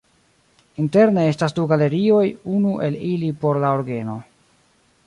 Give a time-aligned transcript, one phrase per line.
[0.83, 2.25] Interne estas du galerioj,
[2.61, 4.19] unu el ili por la orgeno.